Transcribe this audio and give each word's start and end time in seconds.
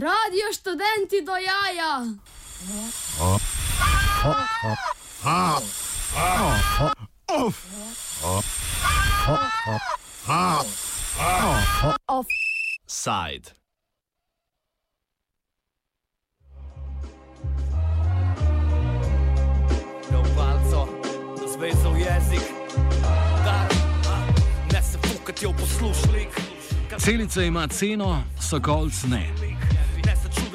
Radio 0.00 0.52
študenti 0.52 1.22
do 1.24 1.32
jaja. 1.32 2.04
Side. 12.86 13.50
Jo 20.12 20.22
palco, 20.36 20.88
zvezal 21.54 21.96
jezik, 21.96 22.42
dar, 23.44 23.72
ne 24.72 24.82
se 24.82 24.98
fukat 24.98 25.42
jo 25.42 25.52
poslušlik. 25.52 26.28
Celica 26.98 27.42
ima 27.42 27.68
ceno, 27.68 28.22
sokolc 28.40 29.02
ne. 29.08 29.45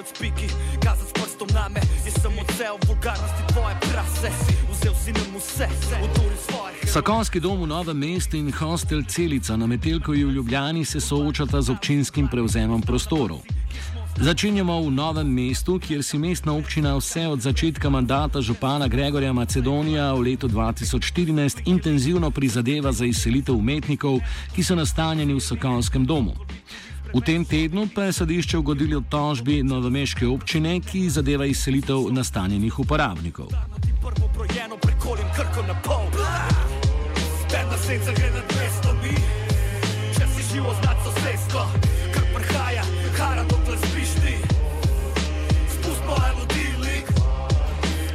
Čudet 0.01 0.17
spiki, 0.17 0.47
kazat 0.83 1.07
s 1.07 1.13
prstom 1.13 1.47
na 1.53 1.69
me, 1.69 1.81
jaz 2.05 2.13
sem 2.21 2.33
odsev 2.41 2.73
vulgarnosti 2.87 3.43
tvoje 3.53 3.75
prase. 3.81 4.29
Vzel 4.71 4.93
si 5.03 5.11
nam 5.13 5.37
vse, 5.37 5.67
uduri 6.03 6.37
svojih. 6.49 6.93
Sokolski 6.93 7.39
dom 7.39 7.61
v 7.61 7.67
Novem 7.67 7.97
mestu 7.97 8.37
in 8.37 8.51
hostel 8.51 9.03
Celica 9.03 9.57
na 9.57 9.67
Metelkovi 9.67 10.23
v 10.23 10.31
Ljubljani 10.31 10.85
se 10.85 10.99
soočata 10.99 11.61
z 11.61 11.69
občinskim 11.69 12.27
prevzemom 12.27 12.81
prostorov. 12.81 13.45
Začenjamo 14.17 14.81
v 14.81 14.91
Novem 14.91 15.27
mestu, 15.29 15.79
kjer 15.79 16.03
si 16.03 16.17
mestna 16.17 16.53
občina 16.53 16.97
vse 16.97 17.27
od 17.27 17.41
začetka 17.41 17.89
mandata 17.89 18.41
župana 18.41 18.87
Gregorja 18.87 19.33
Macedonija 19.33 20.13
v 20.13 20.21
letu 20.21 20.47
2014 20.47 21.61
intenzivno 21.65 22.31
prizadeva 22.31 22.91
za 22.91 23.05
izselitev 23.05 23.55
umetnikov, 23.55 24.17
ki 24.55 24.63
so 24.63 24.75
nastanjeni 24.75 25.33
v 25.33 25.39
Sokolskem 25.39 26.05
domu. 26.05 26.33
V 27.11 27.19
tem 27.19 27.43
tednu 27.45 27.89
pa 27.95 28.03
je 28.07 28.13
sodišče 28.13 28.57
ugodilo 28.57 29.03
tožbi 29.09 29.63
novomeške 29.63 30.27
občine, 30.27 30.79
ki 30.79 31.09
zadeva 31.09 31.45
izselitev 31.45 32.07
nastanjenih 32.07 32.79
uporabnikov. 32.79 33.51
Ti 33.83 33.91
prvo 33.99 34.29
projeno 34.31 34.77
prekolim 34.79 35.27
krko 35.35 35.61
na 35.67 35.75
pol. 35.83 36.07
Spet 37.43 37.67
na 37.67 37.77
senca 37.77 38.11
gre 38.15 38.29
na 38.31 38.43
200 38.47 38.95
mi. 39.03 39.15
Če 40.15 40.25
si 40.35 40.41
živo 40.53 40.71
znat 40.79 41.03
sosedstvo, 41.03 41.67
kar 42.15 42.25
prihaja, 42.35 42.83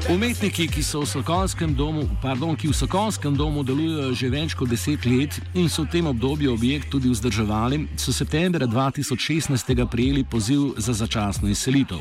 Umetniki, 0.07 0.69
ki 0.71 0.83
so 0.87 1.01
v 1.03 1.07
Sokolskem 1.11 1.75
domu, 1.75 2.05
pardon, 2.23 2.55
ki 2.55 2.71
v 2.71 2.79
Sokolskem 2.79 3.35
domu 3.35 3.67
delujejo 3.67 4.15
že 4.15 4.29
več 4.31 4.55
kot 4.55 4.71
deset 4.71 5.03
let 5.03 5.35
in 5.51 5.67
so 5.67 5.83
v 5.83 5.99
tem 5.99 6.07
obdobju 6.07 6.55
objekt 6.55 6.95
tudi 6.95 7.11
vzdrževali, 7.11 7.91
so 7.99 8.15
septembra 8.15 8.71
2016 8.71 9.67
prijeli 9.91 10.23
poziv 10.23 10.79
za 10.79 10.95
začasno 10.95 11.51
izselitev. 11.51 11.99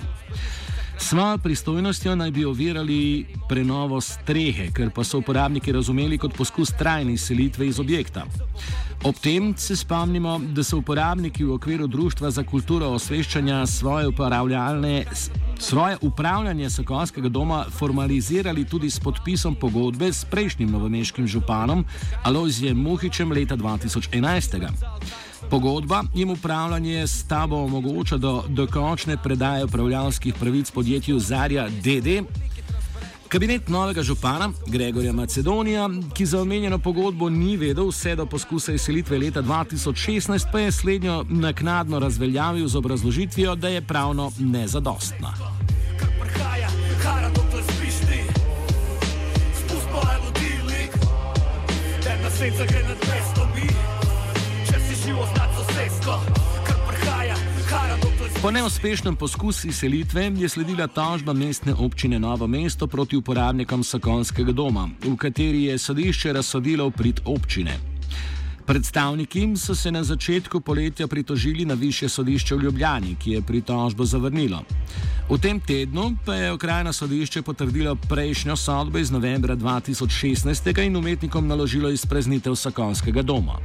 Svojo 0.97 1.37
pristojnostjo 1.37 2.15
naj 2.15 2.31
bi 2.31 2.45
ovirali 2.45 3.25
prenovo 3.49 4.01
strehe, 4.01 4.71
ker 4.71 4.89
pa 4.89 5.03
so 5.03 5.17
uporabniki 5.17 5.71
razumeli 5.71 6.17
kot 6.17 6.33
poskus 6.33 6.71
trajne 6.71 7.13
izselitve 7.13 7.67
iz 7.67 7.79
objekta. 7.79 8.25
Ob 9.03 9.15
tem 9.15 9.53
se 9.57 9.75
spomnimo, 9.75 10.39
da 10.39 10.63
so 10.63 10.77
uporabniki 10.77 11.43
v 11.43 11.53
okviru 11.53 11.87
Društva 11.87 12.31
za 12.31 12.43
kulturo 12.43 12.87
osveščanja 12.87 13.65
svoje, 13.65 14.07
s- 15.13 15.29
svoje 15.59 15.97
upravljanje 16.01 16.69
Sokolskega 16.69 17.29
doma 17.29 17.65
formalizirali 17.71 18.65
tudi 18.65 18.89
s 18.89 18.99
podpisom 18.99 19.55
pogodbe 19.55 20.13
s 20.13 20.25
prejšnjim 20.25 20.71
novomeškim 20.71 21.27
županom 21.27 21.85
Alojzijem 22.23 22.77
Muhičem 22.77 23.31
leta 23.31 23.55
2011. 23.55 24.71
Pogodba 25.49 26.03
jim 26.13 26.29
upravljanje 26.29 27.07
s 27.07 27.27
tabo 27.27 27.55
omogoča 27.55 28.17
do 28.17 28.43
dokončne 28.47 29.17
predaje 29.23 29.65
upravljalskih 29.65 30.33
pravic 30.33 30.71
podjetju 30.71 31.19
Zarja 31.19 31.69
DD. 31.69 32.23
Kabinet 33.27 33.69
novega 33.69 34.03
župana 34.03 34.49
Gregorja 34.67 35.13
Macedonija, 35.13 35.89
ki 36.13 36.25
za 36.25 36.41
omenjeno 36.41 36.79
pogodbo 36.79 37.29
ni 37.29 37.57
vedel 37.57 37.87
vse 37.87 38.15
do 38.15 38.25
poskusa 38.25 38.73
izselitve 38.73 39.17
leta 39.17 39.41
2016, 39.41 40.47
pa 40.51 40.59
je 40.59 40.71
slednjo 40.71 41.25
naknadno 41.29 41.99
razveljavil 41.99 42.67
z 42.67 42.75
obrazložitvijo, 42.75 43.55
da 43.55 43.67
je 43.67 43.81
pravno 43.81 44.31
nezadostna. 44.39 45.33
Kar 45.99 46.09
prihaja, 46.21 46.69
hara 47.03 47.29
dokler 47.29 47.63
Po 58.45 58.51
neuspešnem 58.51 59.15
poskusu 59.15 59.67
izselitve 59.67 60.31
je 60.37 60.49
sledila 60.49 60.87
tožba 60.87 61.33
mestne 61.33 61.73
občine 61.73 62.19
Novo 62.19 62.47
mesto 62.47 62.87
proti 62.87 63.17
uporabnikom 63.17 63.83
Sokolskega 63.83 64.51
doma, 64.51 64.89
v 65.01 65.15
kateri 65.17 65.63
je 65.63 65.77
sodišče 65.77 66.33
razsodilo 66.33 66.85
v 66.87 66.91
prid 66.91 67.21
občine. 67.25 67.73
Predstavniki 68.65 69.57
so 69.57 69.75
se 69.75 69.91
na 69.91 70.03
začetku 70.03 70.61
poletja 70.61 71.07
pritožili 71.07 71.65
na 71.65 71.73
više 71.73 72.09
sodišče 72.09 72.55
v 72.55 72.61
Ljubljani, 72.61 73.15
ki 73.15 73.31
je 73.31 73.41
pritožbo 73.41 74.05
zavrnilo. 74.05 74.61
V 75.29 75.39
tem 75.41 75.59
tednu 75.59 76.11
pa 76.25 76.35
je 76.35 76.51
okrajno 76.51 76.93
sodišče 76.93 77.41
potrdilo 77.41 77.95
prejšnjo 77.95 78.55
sodbo 78.55 78.97
iz 78.97 79.11
novembra 79.11 79.55
2016 79.55 80.85
in 80.85 80.95
umetnikom 80.95 81.47
naložilo 81.47 81.89
izpreznitev 81.89 82.55
Sokolskega 82.55 83.21
doma. 83.21 83.57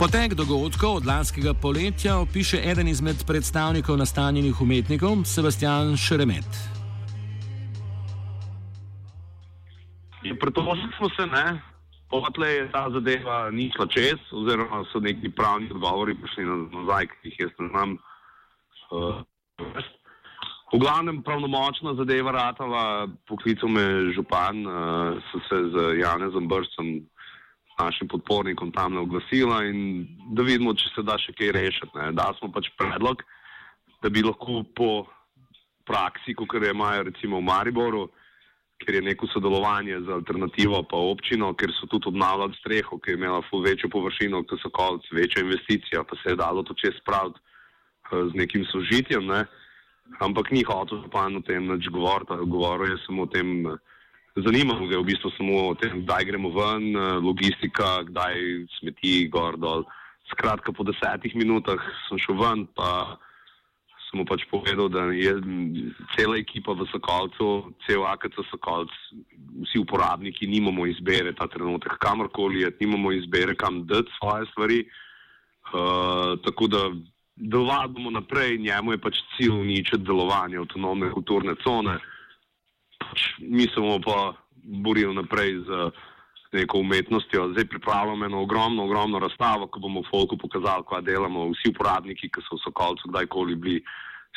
Potek 0.00 0.32
dogodkov 0.32 0.94
od 0.96 1.04
lanskega 1.04 1.52
poletja 1.52 2.14
opiše 2.24 2.56
eden 2.56 2.88
izmed 2.88 3.20
predstavnikov 3.28 4.00
nastanjenih 4.00 4.56
umetnikov, 4.64 5.28
Sebastian 5.28 5.92
Šeremet. 5.92 6.48
Ja, 10.24 10.32
Pritožili 10.40 10.88
smo 10.96 11.08
se, 11.12 11.26
ne, 11.28 11.60
potle 12.08 12.48
je 12.48 12.72
ta 12.72 12.88
zadeva 12.88 13.50
ni 13.50 13.68
šla 13.76 13.86
čez, 13.92 14.16
oziroma 14.32 14.88
so 14.88 15.04
neki 15.04 15.28
pravni 15.36 15.68
odgovori 15.68 16.16
prišli 16.16 16.48
na- 16.48 16.80
nazaj, 16.80 17.06
ki 17.06 17.28
jih 17.28 17.36
jaz 17.44 17.52
ne 17.58 17.68
znam. 17.68 17.90
Uh, 18.90 19.20
v 20.72 20.80
glavnem 20.80 21.22
pravnomočna 21.22 21.92
zadeva 22.00 22.32
ratala, 22.32 23.04
poklical 23.28 23.68
me 23.68 24.16
župan, 24.16 24.64
uh, 24.64 25.20
so 25.28 25.44
se 25.44 25.56
z 25.76 26.00
Janezom 26.00 26.48
Brcem, 26.48 27.04
našim 27.80 28.08
podpornikom 28.08 28.72
tam 28.72 28.96
oglasila 29.00 29.64
in 29.68 30.06
da 30.36 30.44
vidimo, 30.46 30.74
če 30.74 30.92
se 30.94 31.04
da 31.06 31.18
še 31.18 31.34
kaj 31.38 31.52
rešiti. 31.56 31.92
Ne. 31.96 32.12
Da 32.16 32.30
smo 32.38 32.50
pač 32.52 32.70
predlog, 32.78 33.24
da 34.02 34.12
bi 34.12 34.24
lahko 34.24 34.62
po 34.76 34.90
praksi, 35.88 36.34
kot 36.38 36.54
jo 36.54 36.70
imajo 36.70 37.08
recimo 37.10 37.40
v 37.40 37.48
Mariboru, 37.48 38.08
ker 38.80 38.96
je 38.96 39.02
neko 39.04 39.28
sodelovanje 39.28 40.00
z 40.06 40.12
alternativo 40.14 40.80
pa 40.88 40.96
občino, 40.96 41.52
ker 41.52 41.72
so 41.76 41.88
tudi 41.90 42.08
obnavljali 42.08 42.56
streho, 42.60 42.98
ki 42.98 43.12
je 43.12 43.18
imela 43.18 43.42
ful 43.50 43.64
večjo 43.64 43.90
površino, 43.92 44.42
kot 44.48 44.62
so 44.62 44.70
kolc, 44.72 45.04
večja 45.12 45.44
investicija, 45.44 46.04
pa 46.04 46.16
se 46.22 46.32
je 46.32 46.40
dalo 46.40 46.64
to 46.64 46.76
čez 46.80 46.96
spraviti 47.00 47.40
eh, 47.40 48.24
z 48.30 48.40
nekim 48.40 48.64
sožitjem, 48.72 49.26
ne. 49.26 49.44
Ampak 50.18 50.50
ni 50.50 50.64
hotel 50.66 51.04
župan 51.04 51.36
o 51.38 51.44
tem 51.46 51.68
nič 51.68 51.86
govoriti, 51.92 52.34
govoril 52.50 52.96
je 52.96 53.02
samo 53.04 53.28
o 53.28 53.30
tem, 53.30 53.68
zanimalo 54.36 54.86
ga 54.86 55.00
v 55.00 55.08
bistvu 55.10 55.30
samo 55.36 55.70
o 55.70 55.74
tem, 55.74 56.02
kdaj 56.04 56.24
gremo 56.24 56.50
ven, 56.54 56.94
eh, 56.94 57.18
logistika, 57.18 58.02
kdaj 58.06 58.66
smeti 58.78 59.28
gor 59.28 59.58
dol. 59.58 59.84
Skratka, 60.30 60.72
po 60.72 60.86
desetih 60.86 61.34
minutah 61.34 61.80
sem 62.08 62.18
šel 62.18 62.38
ven, 62.38 62.66
pa 62.76 63.18
sem 64.10 64.18
mu 64.18 64.24
pač 64.26 64.42
povedal, 64.50 64.90
da 64.90 65.06
je 65.14 65.38
cela 66.18 66.38
ekipa 66.38 66.74
v 66.74 66.86
Sokolcu, 66.90 67.74
cel 67.86 68.02
AKC 68.06 68.42
Sokolc, 68.50 68.90
vsi 69.66 69.78
uporabniki 69.78 70.46
nimamo 70.50 70.86
izbere 70.86 71.34
ta 71.34 71.46
trenutek, 71.46 71.94
kamorkoli 72.02 72.66
je, 72.66 72.74
nimamo 72.82 73.14
izbere, 73.14 73.54
kam 73.54 73.86
dati 73.86 74.10
svoje 74.18 74.46
stvari. 74.50 74.80
Uh, 75.70 76.34
tako 76.42 76.66
da 76.66 76.90
delovamo 77.36 78.10
naprej, 78.10 78.58
njemu 78.58 78.92
je 78.92 78.98
pač 78.98 79.22
cilj 79.36 79.54
uničiti 79.54 80.02
delovanje 80.02 80.58
avtonomne 80.58 81.10
kulturne 81.14 81.54
cone. 81.62 81.94
Pač 81.94 82.09
mi 83.38 83.62
se 83.62 83.80
bomo 83.80 84.00
pa 84.04 84.34
borili 84.62 85.14
naprej 85.14 85.58
z 85.66 85.90
neko 86.52 86.78
umetnostjo. 86.78 87.50
Zdaj 87.52 87.64
pripravljamo 87.64 88.24
eno 88.24 88.42
ogromno, 88.42 88.84
ogromno 88.84 89.18
razstavo, 89.18 89.66
ko 89.66 89.80
bomo 89.80 90.02
folku 90.10 90.38
pokazali, 90.38 90.84
kaj 90.88 91.02
delamo. 91.02 91.50
Vsi 91.54 91.70
uporabniki, 91.70 92.28
ki 92.28 92.42
so 92.48 92.58
v 92.58 92.64
Sokolcu 92.64 93.08
kdajkoli 93.08 93.54
bili, 93.54 93.82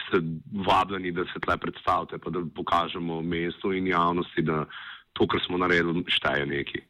ste 0.07 0.21
vabljeni, 0.65 1.11
da 1.11 1.25
se 1.33 1.39
tle 1.39 1.57
predstavite, 1.57 2.17
pa 2.17 2.29
da 2.29 2.39
pokažemo 2.55 3.21
mestu 3.21 3.73
in 3.73 3.87
javnosti, 3.87 4.41
da 4.41 4.65
to, 5.13 5.27
kar 5.27 5.41
smo 5.45 5.57
naredili, 5.57 6.03
šteje 6.07 6.45
neki. 6.45 6.81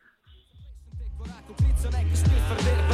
Pare 1.23 1.39
bi 1.49 1.71
za 1.75 1.89
dim 1.89 2.77
v 2.89 2.92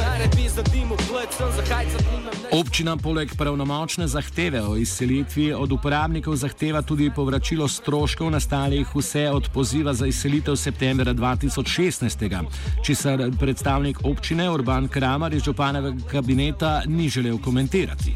Občina 2.52 2.96
poleg 2.96 3.30
pravnomočne 3.38 4.06
zahteve 4.08 4.62
o 4.62 4.76
izselitvi 4.76 5.52
od 5.52 5.72
uporabnikov 5.72 6.36
zahteva 6.36 6.82
tudi 6.82 7.10
povračilo 7.14 7.68
stroškov 7.68 8.30
nastalih 8.30 8.88
vse 8.94 9.30
od 9.30 9.48
poziva 9.54 9.94
za 9.94 10.06
izselitev 10.06 10.56
septembra 10.56 11.14
2016, 11.14 12.44
česar 12.84 13.30
predstavnik 13.40 14.04
občine 14.04 14.50
Urban 14.50 14.88
Kramer 14.88 15.34
iz 15.34 15.42
županevega 15.42 16.08
kabineta 16.10 16.82
ni 16.86 17.08
želel 17.08 17.38
komentirati. 17.38 18.14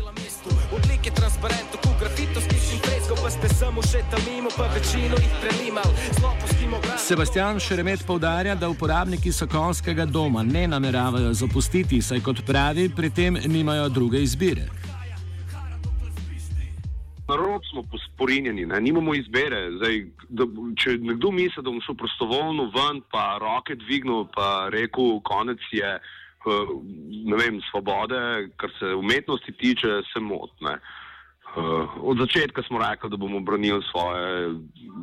Odlike 0.73 1.11
transparentov, 1.11 1.81
grafito, 2.01 2.41
skišin 2.41 2.79
fresko, 2.85 3.15
pa 3.23 3.31
ste 3.31 3.49
samo 3.55 3.83
še 3.83 4.03
tam 4.11 4.21
mimo, 4.27 4.51
pa 4.57 4.67
večino 4.75 5.17
jih 5.17 5.33
prelimal. 5.41 5.91
Sebastian 6.99 7.61
Šeremet 7.61 8.07
povdarja, 8.07 8.55
da 8.55 8.69
uporabniki 8.69 9.33
Sokolskega 9.33 10.07
doma 10.07 10.43
ne 10.43 10.67
nameravajo 10.69 11.33
zapustiti, 11.33 12.03
saj 12.03 12.21
kot 12.21 12.41
pravi, 12.47 12.89
pri 12.97 13.11
tem 13.11 13.37
nimajo 13.47 13.89
druge 13.89 14.23
izbire. 14.23 14.65
Na 17.29 17.37
rok 17.37 17.63
smo 17.71 17.83
posporinjeni, 17.93 18.67
nimamo 18.81 19.15
izbire. 19.15 19.61
Zdaj, 19.77 20.01
da, 20.29 20.49
če 20.81 20.97
nekdo 21.01 21.31
misli, 21.31 21.63
da 21.63 21.71
bom 21.71 21.81
šel 21.85 21.97
prostovoljno 22.01 22.71
ven, 22.75 23.01
pa 23.13 23.39
roke 23.41 23.77
dvignil, 23.85 24.27
pa 24.35 24.69
rekel, 24.73 25.21
konec 25.25 25.61
je 25.73 25.95
uh, 25.95 26.75
vem, 27.41 27.61
svobode, 27.71 28.21
kar 28.57 28.73
se 28.79 28.95
umetnosti 28.95 29.53
tiče, 29.53 30.03
se 30.13 30.21
motne. 30.21 30.79
Uh, 30.81 31.04
od 32.01 32.19
začetka 32.19 32.63
smo 32.63 32.79
rekli, 32.79 33.11
da 33.11 33.17
bomo 33.17 33.41
branili 33.41 33.83
svoje 33.91 34.55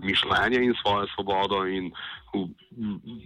mišljenje 0.04 0.66
in 0.66 0.74
svojo 0.82 1.08
svobodo, 1.16 1.68
in 1.68 1.92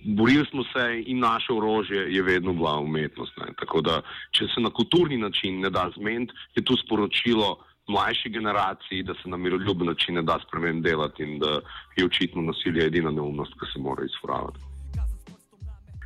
borili 0.05 0.45
smo 0.45 0.63
se, 0.63 1.03
in 1.05 1.19
naše 1.19 1.53
orožje 1.53 2.13
je 2.15 2.21
vedno 2.21 2.53
bila 2.53 2.79
umetnost. 2.79 3.37
Ne. 3.37 3.53
Tako 3.59 3.81
da, 3.81 4.01
če 4.31 4.47
se 4.55 4.61
na 4.61 4.69
kulturni 4.69 5.17
način 5.17 5.59
ne 5.59 5.69
da 5.69 5.89
zmeniti, 5.97 6.33
je 6.55 6.63
to 6.63 6.77
sporočilo 6.85 7.57
mlajši 7.87 8.29
generaciji, 8.29 9.03
da 9.03 9.13
se 9.13 9.29
na 9.29 9.37
miroljuben 9.37 9.87
način 9.87 10.15
ne 10.15 10.21
da 10.21 10.39
spremeniti 10.47 11.23
in 11.23 11.39
da 11.39 11.59
je 11.97 12.05
očitno 12.05 12.41
nasilje 12.41 12.85
edina 12.85 13.11
neumnost, 13.11 13.53
ki 13.53 13.71
se 13.73 13.79
mora 13.79 14.05
izfravati. 14.05 14.74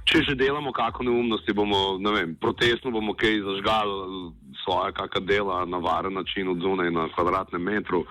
Če 0.10 0.24
že 0.26 0.34
delamo 0.34 0.72
kakšno 0.74 1.06
neumnost, 1.06 1.46
bomo, 1.54 2.00
ne 2.02 2.12
vem, 2.16 2.30
protestno 2.42 2.90
bomo 2.90 3.14
kaj 3.14 3.44
zažgali 3.46 4.34
svoje 4.64 4.94
kakšne 4.98 5.22
dela 5.30 5.66
na 5.70 5.78
varen 5.78 6.18
način 6.18 6.50
od 6.50 6.58
zunaj 6.66 6.90
na 6.92 7.06
kvadratnem 7.14 7.62
metru. 7.62 8.06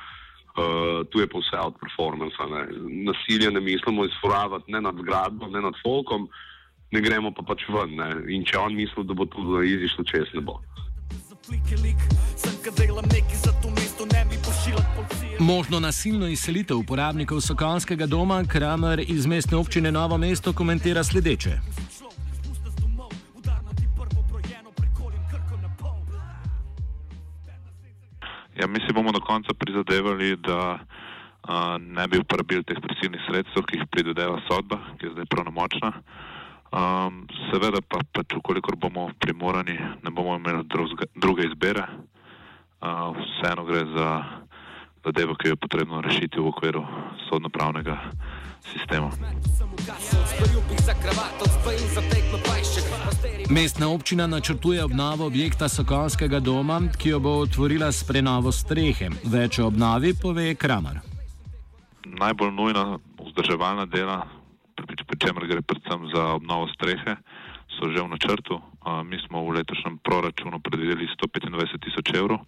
Uh, 0.59 1.07
tu 1.11 1.19
je 1.19 1.27
pa 1.27 1.39
vse 1.39 1.59
od 1.59 1.75
performansa. 1.79 2.47
Ne. 2.51 2.63
Nasilje 3.07 3.51
ne 3.51 3.61
mislimo 3.61 4.07
izforavati 4.07 4.73
ne 4.73 4.81
nad 4.81 4.95
zgradbo, 4.95 5.47
ne 5.47 5.61
nad 5.63 5.75
folkom, 5.83 6.29
ne 6.91 7.01
gremo 7.01 7.31
pa 7.35 7.43
pač 7.43 7.67
ven. 7.71 7.95
Ne. 7.95 8.09
In 8.35 8.47
če 8.47 8.59
on 8.59 8.75
misli, 8.75 9.07
da 9.07 9.15
bo 9.15 9.27
to 9.27 9.63
izišlo 9.63 10.07
čez, 10.07 10.31
ne 10.35 10.43
bo. 10.43 10.59
Možno 15.39 15.81
nasilno 15.81 16.27
izselitev 16.27 16.79
uporabnikov 16.79 17.41
Sokolskega 17.41 18.07
doma 18.07 18.43
Kramer 18.45 19.03
iz 19.07 19.27
mestne 19.27 19.57
občine 19.57 19.93
Novo 19.93 20.19
mesto 20.19 20.53
komentira 20.53 21.05
sledeče. 21.05 21.78
Prizadevali, 30.29 30.37
da 30.43 30.79
a, 31.43 31.79
ne 31.79 32.09
bi 32.09 32.19
uporabili 32.19 32.65
teh 32.65 32.77
prisilnih 32.81 33.21
sredstev, 33.27 33.65
ki 33.65 33.79
jih 33.79 33.87
pridodeva 33.91 34.41
sodba, 34.49 34.79
ki 34.99 35.07
je 35.07 35.13
zdaj 35.13 35.27
pravnomočna. 35.27 35.93
Um, 36.69 37.25
seveda 37.49 37.81
pa, 37.81 38.03
pač, 38.13 38.35
ukolikor 38.37 38.77
bomo 38.77 39.11
primorani, 39.19 39.79
ne 40.05 40.11
bomo 40.11 40.37
imeli 40.37 40.65
drugega, 40.69 41.09
druge 41.17 41.47
izbere. 41.49 41.87
Uh, 42.81 43.17
vseeno 43.17 43.65
gre 43.65 43.87
za 43.95 44.09
zadevo, 45.05 45.35
ki 45.35 45.49
jo 45.49 45.57
je 45.57 45.57
potrebno 45.57 46.03
rešiti 46.05 46.39
v 46.39 46.47
okviru 46.53 46.85
sodno-pravnega 47.29 47.97
sistema. 48.63 49.11
Mestna 53.51 53.89
občina 53.89 54.27
načrtuje 54.27 54.85
obnovo 54.85 55.27
objekta 55.27 55.69
Sokolskega 55.69 56.41
doma, 56.41 56.81
ki 56.99 57.09
jo 57.09 57.21
bo 57.21 57.31
otvorila 57.45 57.93
s 57.93 58.05
prenovo 58.05 58.53
strehe. 58.53 59.09
Več 59.25 59.59
o 59.59 59.67
obnovi 59.67 60.15
pove 60.15 60.55
Kramer. 60.55 61.01
Najbolj 62.07 62.53
nujna 62.53 62.99
vzdrževalna 63.21 63.87
dela, 63.87 64.27
pri 64.77 65.17
čemer 65.19 65.47
gre 65.47 65.63
predvsem 65.63 66.11
za 66.15 66.35
obnovo 66.37 66.69
strehe, 66.75 67.17
so 67.79 67.89
že 67.89 68.03
v 68.03 68.09
načrtu. 68.09 68.61
Mi 69.05 69.21
smo 69.27 69.45
v 69.45 69.61
letošnjem 69.61 69.99
proračunu 70.05 70.61
predvideli 70.61 71.09
125 71.17 71.85
tisoč 71.85 72.15
evrov 72.17 72.45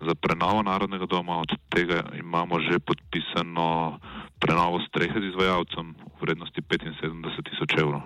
za 0.00 0.14
prenovo 0.14 0.62
Narodnega 0.62 1.06
doma, 1.06 1.42
od 1.42 1.50
tega 1.70 2.02
imamo 2.18 2.60
že 2.60 2.78
podpisano 2.78 3.98
prenovo 4.38 4.80
strehe 4.88 5.20
z 5.20 5.34
izvajalcem 5.34 5.94
v 5.94 6.20
vrednosti 6.22 6.60
75 6.62 7.50
tisoč 7.50 7.70
evrov. 7.78 8.02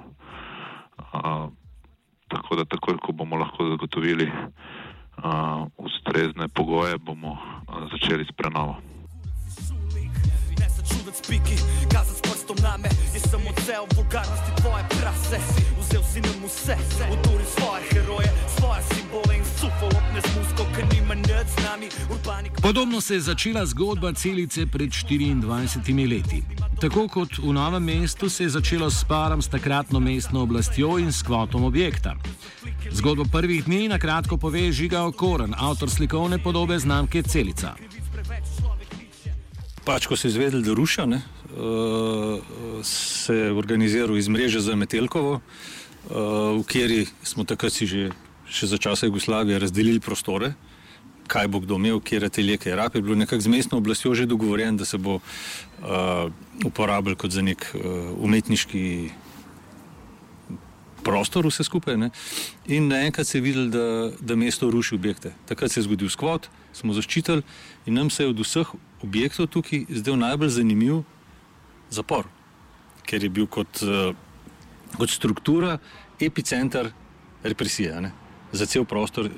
Tako 2.28 2.56
da 2.56 2.64
takoj, 2.64 2.96
ko 2.96 3.12
bomo 3.12 3.36
lahko 3.36 3.68
zagotovili 3.68 4.24
uh, 4.24 5.68
ustrezne 5.76 6.48
pogoje, 6.48 6.98
bomo 6.98 7.36
uh, 7.36 7.92
začeli 7.92 8.24
s 8.24 8.32
prenovo. 8.32 8.80
Spiki, 11.12 11.56
kazati 11.92 12.18
s 12.18 12.22
prstom 12.24 12.56
na 12.64 12.76
me, 12.80 12.88
jaz 13.14 13.22
sem 13.30 13.40
odsev 13.46 13.84
vulgarnosti 13.96 14.50
tvoje 14.62 14.84
prase. 14.88 15.38
Vzel 15.92 16.02
si 16.12 16.20
nam 16.20 16.48
vse, 16.48 16.76
uturi 17.12 17.44
svoje 17.56 17.82
heroje, 17.92 18.32
svoje 18.58 18.82
simbole 18.94 19.36
in 19.36 19.44
sufo 19.44 19.86
opne 19.86 20.20
z 20.24 20.28
musko, 20.38 20.64
ker 20.76 20.84
nima 20.94 21.14
nič 21.14 21.48
z 21.52 21.64
nami. 21.64 21.88
Podobno 22.62 23.00
se 23.00 23.14
je 23.14 23.20
začela 23.20 23.66
zgodba 23.66 24.12
celice 24.12 24.66
pred 24.66 24.88
24 24.88 26.08
leti. 26.08 26.42
Tako 26.80 27.08
kot 27.08 27.38
v 27.38 27.52
novem 27.52 27.84
mestu 27.84 28.28
se 28.28 28.44
je 28.44 28.48
začelo 28.48 28.90
s 28.90 29.04
parom 29.04 29.42
s 29.42 29.48
takratno 29.48 30.00
mestno 30.00 30.42
oblastjo 30.42 30.98
in 30.98 31.12
s 31.12 31.22
kvotom 31.22 31.64
objekta. 31.64 32.16
Zgodbo 32.90 33.24
prvih 33.32 33.64
dni 33.64 33.88
na 33.88 33.98
kratko 33.98 34.36
pove 34.36 34.72
Žiga 34.72 35.04
Okoren, 35.04 35.54
avtor 35.58 35.90
slikovne 35.90 36.38
podobe 36.38 36.78
znamke 36.78 37.22
Celica. 37.22 37.76
Pač, 39.84 40.06
ko 40.06 40.16
se 40.16 40.28
je 40.28 40.30
izvedel, 40.30 40.62
da 40.62 40.72
ruša, 40.72 41.06
ne, 41.06 41.20
se 42.82 43.34
je 43.34 43.52
organiziral 43.52 44.16
iz 44.16 44.28
mreže 44.28 44.60
za 44.60 44.76
Metelkovo, 44.76 45.40
v 46.08 46.62
kateri 46.66 47.06
smo 47.22 47.44
takrat 47.44 47.72
si 47.72 47.86
že, 47.86 48.10
še 48.48 48.66
za 48.66 48.78
časa 48.78 49.06
Jugoslavije 49.06 49.58
razdelili 49.58 50.00
prostore, 50.00 50.54
kaj 51.26 51.48
bo 51.48 51.60
kdo 51.62 51.78
imel, 51.78 52.00
kje 52.00 52.20
je 52.20 52.28
te 52.28 52.42
leke. 52.42 52.74
Rab 52.76 52.96
je 52.96 53.02
bilo 53.02 53.14
nekako 53.16 53.42
z 53.42 53.48
mestno 53.48 53.78
oblastjo 53.78 54.14
že 54.14 54.26
dogovorjen, 54.26 54.76
da 54.76 54.84
se 54.84 54.98
bo 54.98 55.20
uh, 55.20 56.28
uporabil 56.64 57.16
kot 57.16 57.30
za 57.30 57.42
nek 57.42 57.70
uh, 57.74 58.12
umetniški 58.18 59.10
prostor, 61.02 61.46
vse 61.46 61.64
skupaj. 61.64 61.96
Ne? 61.96 62.10
In 62.66 62.88
naenkrat 62.88 63.26
se 63.26 63.38
je 63.38 63.42
videl, 63.42 63.70
da, 63.70 64.10
da 64.20 64.36
mesto 64.36 64.70
ruši 64.70 64.94
objekte. 64.94 65.32
Takrat 65.48 65.72
se 65.72 65.80
je 65.80 65.86
zgodil 65.88 66.10
skvot, 66.12 66.48
smo 66.72 66.94
zaščitili 66.94 67.42
in 67.86 67.94
nam 67.94 68.10
se 68.10 68.22
je 68.22 68.30
od 68.30 68.38
vseh 68.38 68.68
objektov 69.02 69.50
tukaj 69.50 69.86
zdel 69.90 70.16
najbolj 70.16 70.54
zanimiv 70.58 71.02
zapor, 71.92 72.28
ker 73.06 73.22
je 73.22 73.30
bil 73.30 73.46
kot, 73.46 73.82
uh, 73.84 74.14
kot 74.96 75.10
struktura 75.10 75.78
epicenter 76.20 76.92
represije 77.42 78.00
ne? 78.00 78.12
za 78.52 78.66
cel 78.66 78.84
prostor 78.84 79.30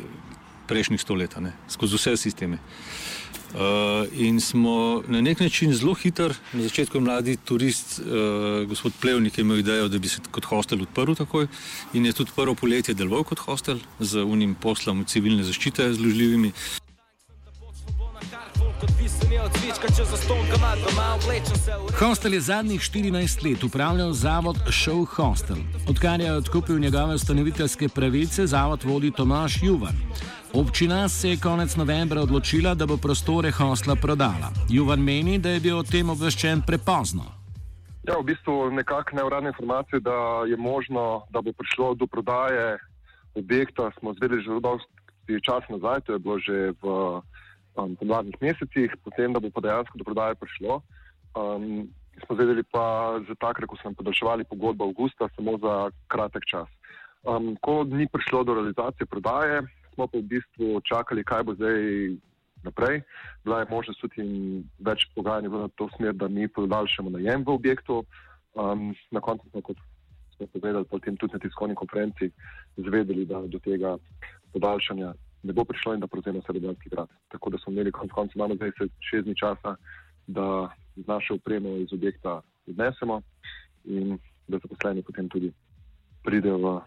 prejšnjih 0.66 1.00
stoletij, 1.00 1.52
skozi 1.70 1.98
vse 2.00 2.16
sisteme. 2.16 2.58
Uh, 3.54 3.60
in 4.18 4.40
smo 4.40 5.02
na 5.06 5.20
nek 5.22 5.40
način 5.40 5.70
zelo 5.72 5.94
hiter, 5.94 6.34
na 6.52 6.62
začetku 6.62 7.00
mladi 7.00 7.36
turist, 7.36 8.00
uh, 8.00 8.64
gospod 8.66 8.92
Plevnik, 9.00 9.38
imel 9.38 9.60
idejo, 9.62 9.86
da 9.88 9.98
bi 9.98 10.10
se 10.10 10.18
kot 10.30 10.48
hostel 10.50 10.82
odprl 10.82 11.14
takoj 11.14 11.46
in 11.94 12.06
je 12.06 12.12
tudi 12.12 12.34
prvo 12.34 12.54
poletje 12.58 12.94
deloval 12.98 13.22
kot 13.24 13.38
hostel 13.46 13.78
z 14.00 14.24
unim 14.26 14.56
poslom 14.58 15.04
civilne 15.06 15.46
zaščite 15.46 15.92
zložljivimi. 15.94 16.50
Hostel 22.00 22.34
je 22.34 22.40
zadnjih 22.40 22.80
14 22.80 23.44
let 23.44 23.64
upravljal 23.64 24.12
zavod 24.12 24.56
Show 24.56 25.06
Hostel. 25.16 25.56
Odkar 25.88 26.20
je 26.20 26.32
odkupil 26.32 26.78
njegove 26.78 27.14
ustanoviteljske 27.14 27.88
pravice, 27.88 28.46
zavod 28.46 28.84
vodi 28.84 29.10
Tomaš 29.10 29.62
Juvan. 29.62 29.94
Občina 30.54 31.08
se 31.08 31.30
je 31.30 31.40
konec 31.42 31.76
novembra 31.76 32.20
odločila, 32.20 32.74
da 32.74 32.86
bo 32.86 32.96
prostore 32.96 33.50
hostla 33.50 33.96
prodala. 33.96 34.52
Juvan 34.70 35.00
meni, 35.00 35.38
da 35.38 35.50
je 35.50 35.60
bil 35.60 35.78
o 35.78 35.82
tem 35.82 36.10
obveščen 36.10 36.62
prepozno. 36.66 37.24
Ja, 38.08 38.18
v 38.20 38.24
bistvu 38.28 38.70
nekakšne 38.70 39.16
neuradne 39.16 39.48
informacije, 39.48 40.00
da 40.00 40.44
je 40.46 40.56
možno, 40.56 41.24
da 41.30 41.42
bo 41.42 41.52
prišlo 41.52 41.94
do 41.94 42.06
prodaje 42.06 42.78
objekta, 43.34 43.90
smo 43.98 44.14
zvedeli 44.14 44.42
že 44.42 44.60
dolgo 44.60 44.84
čas 45.42 45.64
nazaj, 45.68 46.00
to 46.00 46.12
je 46.12 46.18
bilo 46.18 46.38
že 46.38 46.72
v 46.82 46.84
um, 47.76 47.96
pomladnih 47.96 48.36
mesecih, 48.40 48.94
potem, 49.04 49.32
da 49.32 49.40
bo 49.40 49.50
pa 49.50 49.60
dejansko 49.60 49.98
do 49.98 50.04
prodaje 50.04 50.34
prišlo. 50.34 50.82
Um, 51.34 51.88
smo 52.26 52.36
zvedeli 52.36 52.62
pa 52.62 53.18
že 53.26 53.34
takrat, 53.34 53.66
ko 53.68 53.76
nam 53.84 53.94
podaljševali 53.94 54.44
pogodbo 54.44 54.84
avgusta, 54.84 55.28
samo 55.36 55.58
za 55.58 55.90
kratek 56.06 56.46
čas. 56.46 56.68
Um, 57.24 57.56
ko 57.60 57.84
ni 57.84 58.06
prišlo 58.06 58.44
do 58.44 58.54
realizacije 58.54 59.06
prodaje, 59.06 59.62
smo 59.94 60.06
pa 60.06 60.18
v 60.18 60.22
bistvu 60.22 60.80
čakali, 60.84 61.24
kaj 61.24 61.42
bo 61.42 61.54
zdaj 61.54 62.14
naprej. 62.62 63.02
Bila 63.44 63.60
je 63.60 63.70
možnost 63.70 64.00
tudi 64.00 64.24
več 64.78 65.08
pogajanj 65.14 65.48
v 65.48 65.68
to 65.76 65.88
smer, 65.96 66.14
da 66.14 66.28
mi 66.28 66.48
podaljšamo 66.48 67.10
najem 67.10 67.44
v 67.44 67.50
objektu. 67.50 68.04
Um, 68.54 68.94
na 69.10 69.20
koncu 69.20 69.50
smo, 69.50 69.60
kot 69.60 69.76
smo 70.36 70.46
povedali, 70.46 70.84
potem 70.84 71.16
tudi 71.16 71.34
na 71.34 71.42
tiskovni 71.42 71.74
konferenci 71.74 72.30
zvedeli, 72.76 73.26
da 73.26 73.42
do 73.50 73.58
tega 73.58 73.96
podaljšanja 74.52 75.14
ne 75.44 75.52
bo 75.52 75.64
prišlo 75.64 75.94
in 75.94 76.00
da 76.00 76.06
prevzema 76.06 76.40
Srebrnski 76.46 76.88
grad. 76.88 77.08
Tako 77.28 77.50
da 77.50 77.58
smo 77.58 77.72
imeli 77.72 77.92
konec 77.92 78.12
koncev 78.12 78.36
imamo 78.36 78.54
zdaj 78.54 78.70
šest 79.10 79.24
dni 79.24 79.36
časa, 79.36 79.76
da 80.26 80.68
z 80.96 81.06
našo 81.06 81.34
upremo 81.34 81.76
iz 81.76 81.92
objekta 81.92 82.40
odnesemo 82.66 83.22
in 83.84 84.18
da 84.48 84.58
zaposleni 84.62 85.02
potem 85.02 85.28
tudi 85.28 85.52
pridejo 86.24 86.58
v 86.58 86.80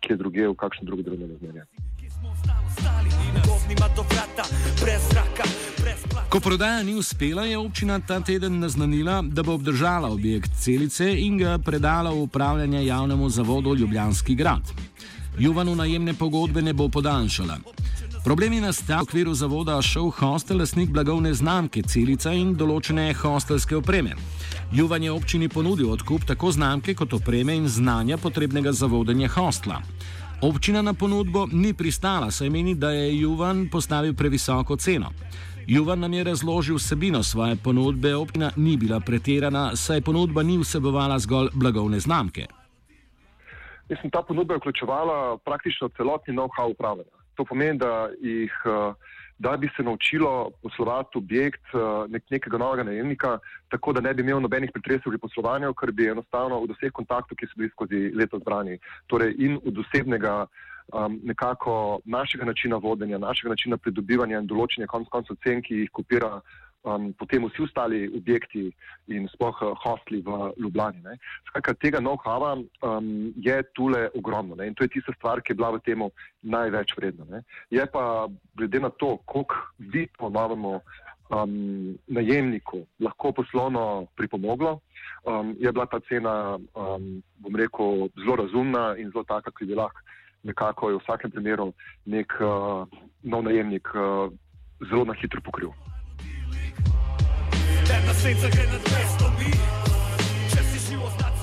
kje 0.00 0.16
druge, 0.16 0.48
v 0.48 0.54
kakšne 0.54 0.86
druge 0.86 1.02
delovne 1.02 1.26
razmerje. 1.26 1.64
Ko 6.28 6.40
prodaja 6.40 6.82
ni 6.82 6.94
uspela, 6.94 7.44
je 7.44 7.58
občina 7.58 8.00
ta 8.00 8.20
teden 8.20 8.58
naznanila, 8.58 9.22
da 9.22 9.42
bo 9.42 9.54
obdržala 9.54 10.10
objekt 10.12 10.50
celice 10.60 11.08
in 11.20 11.38
ga 11.38 11.58
predala 11.58 12.10
v 12.10 12.22
upravljanje 12.22 12.86
javnemu 12.86 13.28
zavodu 13.28 13.74
Ljubljanski 13.74 14.34
grad. 14.34 14.62
Juvanu 15.38 15.74
najemne 15.74 16.14
pogodbe 16.14 16.62
ne 16.62 16.72
bo 16.72 16.88
podaljšala. 16.88 17.58
Problem 18.24 18.52
je 18.52 18.60
nastal 18.60 18.98
v 18.98 19.02
okviru 19.02 19.34
zavoda 19.34 19.76
Show 19.82 20.10
Hostel, 20.10 20.58
lasnik 20.58 20.90
blagovne 20.90 21.30
znamke 21.34 21.82
Celica 21.82 22.32
in 22.34 22.56
določene 22.58 23.12
hostelske 23.14 23.76
opreme. 23.76 24.16
Juvan 24.72 25.02
je 25.02 25.12
občini 25.12 25.48
ponudil 25.48 25.92
odkup 25.94 26.26
tako 26.26 26.50
znamke 26.50 26.94
kot 26.94 27.14
opreme 27.14 27.54
in 27.54 27.68
znanja 27.68 28.18
potrebnega 28.18 28.72
za 28.72 28.86
vodenje 28.86 29.28
hostla. 29.28 29.78
Občina 30.42 30.82
na 30.82 30.94
ponudbo 30.94 31.46
ni 31.52 31.72
pristala, 31.72 32.30
saj 32.30 32.50
meni, 32.50 32.74
da 32.74 32.90
je 32.90 33.20
Juvan 33.20 33.68
postavil 33.70 34.14
previsoko 34.14 34.76
ceno. 34.76 35.14
Juvan 35.66 36.00
nam 36.00 36.12
je 36.12 36.24
razložil 36.24 36.76
vsebino 36.76 37.22
svoje 37.22 37.56
ponudbe, 37.56 38.14
občina 38.14 38.50
ni 38.56 38.76
bila 38.76 39.00
pretirana, 39.00 39.76
saj 39.76 40.00
ponudba 40.00 40.42
ni 40.42 40.58
vsebovala 40.58 41.18
zgolj 41.18 41.54
blagovne 41.54 42.00
znamke. 42.00 42.57
Mislim, 43.88 44.10
ta 44.10 44.22
ponudba 44.22 44.56
vključevala 44.56 45.38
praktično 45.38 45.88
celotni 45.88 46.34
know-how 46.34 46.70
upravljanja. 46.70 47.10
To 47.34 47.44
pomeni, 47.44 47.78
da, 47.78 48.08
jih, 48.20 48.52
eh, 48.64 48.94
da 49.38 49.56
bi 49.56 49.68
se 49.76 49.82
naučilo 49.82 50.50
poslovati 50.62 51.18
objekt 51.18 51.64
eh, 51.74 52.08
nek, 52.08 52.30
nekega 52.30 52.58
novega 52.58 52.82
najemnika, 52.82 53.38
tako 53.68 53.92
da 53.92 54.00
ne 54.00 54.14
bi 54.14 54.22
imel 54.22 54.40
nobenih 54.40 54.70
pretresov 54.74 55.12
pri 55.12 55.18
poslovanju, 55.18 55.74
ker 55.74 55.92
bi 55.92 56.08
enostavno 56.08 56.58
od 56.58 56.70
vseh 56.76 56.92
kontaktov, 56.92 57.36
ki 57.36 57.46
so 57.46 57.56
bili 57.56 57.70
skozi 57.70 58.10
leto 58.14 58.38
zbrani, 58.38 58.78
torej 59.06 59.34
in 59.38 59.58
od 59.64 59.78
osebnega 59.78 60.46
um, 60.92 61.20
nekako 61.24 62.00
našega 62.04 62.44
načina 62.44 62.76
vodenja, 62.76 63.18
našega 63.18 63.54
načina 63.54 63.76
pridobivanja 63.76 64.38
in 64.38 64.46
določenja 64.46 64.86
konc 64.86 65.08
koncev 65.08 65.36
cen, 65.44 65.62
ki 65.62 65.84
jih 65.84 65.90
kopira 65.92 66.40
um, 66.84 67.12
potem 67.12 67.44
vsi 67.48 67.62
ostali 67.62 68.08
objekti 68.16 68.68
in 69.08 69.28
sploh 69.28 69.56
uh, 69.62 69.74
hostli 69.84 70.22
v 70.22 70.52
Ljubljani. 70.56 71.18
Skratka, 71.48 71.74
tega 71.74 72.00
know-howa 72.00 72.56
um, 72.58 73.32
je 73.36 73.62
tule 73.74 74.08
ogromno 74.14 74.54
ne? 74.54 74.66
in 74.66 74.74
to 74.74 74.84
je 74.84 74.88
tista 74.98 75.12
stvar, 75.16 75.42
ki 75.42 75.52
je 75.52 75.56
bila 75.56 75.70
v 75.76 75.82
tem 75.84 76.06
največ 76.42 76.96
vredna. 76.96 77.24
Ne? 77.28 77.42
Je 77.70 77.86
pa 77.86 78.28
glede 78.56 78.80
na 78.80 78.90
to, 78.90 79.16
koliko 79.26 79.54
vi 79.78 80.06
po 80.18 80.30
novemu 80.30 80.80
um, 81.30 81.98
najemniku 82.06 82.86
lahko 83.00 83.32
poslovno 83.32 84.06
pripomoglo, 84.16 84.80
um, 85.24 85.56
je 85.58 85.72
bila 85.72 85.86
ta 85.86 86.00
cena, 86.08 86.58
um, 86.74 87.22
bom 87.38 87.56
rekel, 87.56 88.08
zelo 88.16 88.36
razumna 88.36 88.94
in 88.96 89.10
zelo 89.10 89.24
taka, 89.24 89.50
ki 89.50 89.66
bi 89.66 89.74
lahko 89.74 90.00
nekako 90.42 90.94
v 90.94 91.00
vsakem 91.02 91.30
primeru 91.30 91.72
nek 92.06 92.30
uh, 92.40 92.86
nov 93.22 93.42
najemnik 93.42 93.88
uh, 93.94 94.30
zelo 94.86 95.04
na 95.04 95.14
hitro 95.18 95.42
pokril. 95.42 95.74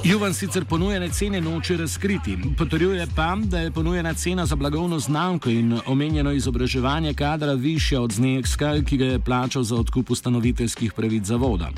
Juvan 0.06 0.34
sicer 0.34 0.66
ponujene 0.66 1.10
cene 1.10 1.42
noče 1.42 1.78
razkriti, 1.78 2.38
potrjuje 2.58 3.08
pa, 3.16 3.38
da 3.44 3.60
je 3.60 3.72
ponujena 3.72 4.14
cena 4.14 4.46
za 4.46 4.56
blagovno 4.56 5.00
znamko 5.00 5.50
in 5.50 5.80
omenjeno 5.86 6.32
izobraževanje 6.32 7.14
kadra 7.14 7.54
višja 7.54 8.02
od 8.02 8.12
zneska, 8.12 8.82
ki 8.86 8.98
ga 8.98 9.06
je 9.06 9.20
plačal 9.20 9.64
za 9.64 9.76
odkup 9.76 10.12
ustanoviteljskih 10.12 10.94
pravic 10.94 11.24
zavoda. 11.24 11.72